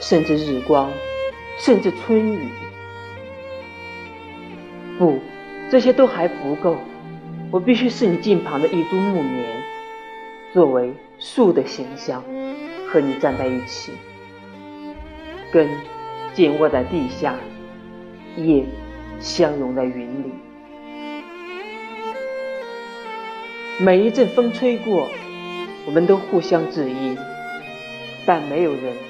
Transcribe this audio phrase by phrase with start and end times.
[0.00, 0.90] 甚至日光，
[1.58, 2.48] 甚至春雨，
[4.98, 5.18] 不，
[5.70, 6.78] 这些都还不够。
[7.50, 9.44] 我必须是你近旁的一株木棉，
[10.52, 12.24] 作为树的形象，
[12.88, 13.92] 和你站在一起，
[15.52, 15.68] 根
[16.32, 17.34] 紧握在地下，
[18.36, 18.64] 叶
[19.20, 20.32] 相融在云里。
[23.78, 25.08] 每一阵风吹过，
[25.86, 27.16] 我们都互相致意，
[28.24, 29.09] 但没有人。